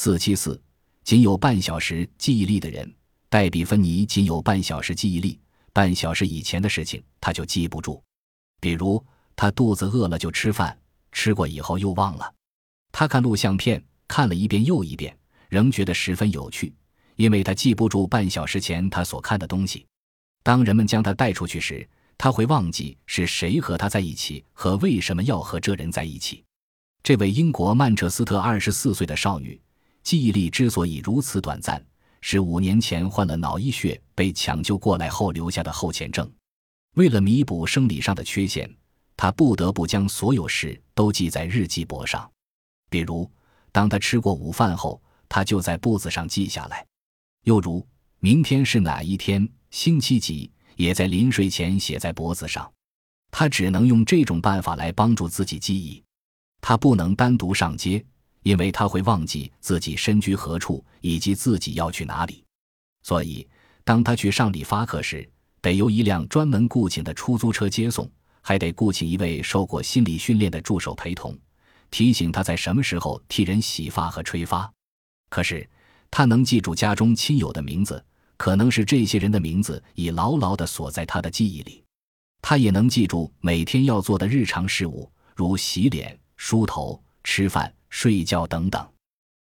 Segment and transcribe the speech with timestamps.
[0.00, 0.62] 四七四，
[1.02, 2.88] 仅有半小时记忆力的人，
[3.28, 5.40] 戴比芬尼仅有半小时记忆力，
[5.72, 8.00] 半小时以前的事情他就记不住。
[8.60, 10.78] 比如，他肚子饿了就吃饭，
[11.10, 12.32] 吃过以后又忘了。
[12.92, 16.72] 他看录像片，看了一遍又一遍，仍觉得十分有趣，
[17.16, 19.84] 因为他记不住半小时前他所看的东西。
[20.44, 21.84] 当人们将他带出去时，
[22.16, 26.44] 他会忘记是谁和他在一起，和为什么要和这人在一起。
[27.02, 29.60] 这位英国曼彻斯特二十四岁的少女，
[30.08, 31.84] 记忆力之所以如此短暂，
[32.22, 36.26] 是五年前患了脑溢血被抢救过来后留下的后遗症。
[36.94, 38.74] 为了弥补生理上的缺陷，
[39.18, 42.26] 他不得不将所有事都记在日记簿上。
[42.88, 43.30] 比如，
[43.70, 46.78] 当他吃过午饭后，他就在簿子上记下来；
[47.44, 47.86] 又如，
[48.20, 50.50] 明天是哪一天，星期几。
[50.76, 52.72] 也在临睡前写在脖子上，
[53.30, 56.02] 他只能用这种办法来帮助自己记忆。
[56.62, 58.02] 他不能单独上街，
[58.42, 62.44] 因为他会忘记自己身居何处以及自己要去哪里。
[63.02, 63.46] 所以，
[63.84, 65.28] 当他去上理发课时，
[65.60, 71.36] 得由一辆专门雇请的出租车接送，还得雇请一位受过心理训练的助手陪同，
[71.90, 74.70] 提醒他在什么时候替人洗发和吹发。
[75.28, 75.68] 可是，
[76.10, 78.04] 他能记住家中亲友的名字。
[78.38, 81.82] 可能是这些人的名字已牢牢地锁在他的记忆里，
[82.40, 88.97] 他也能记住每天要做的日常事务，如洗脸、梳头、吃饭、睡觉等等。